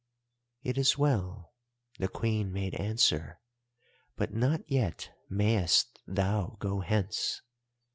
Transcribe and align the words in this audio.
"'It 0.63 0.79
is 0.79 0.97
well,' 0.97 1.53
the 1.99 2.07
Queen 2.07 2.51
made 2.51 2.73
answer: 2.73 3.39
'But 4.15 4.33
not 4.33 4.61
yet 4.67 5.11
mayest 5.29 5.99
thou 6.07 6.57
go 6.59 6.79
hence. 6.79 7.43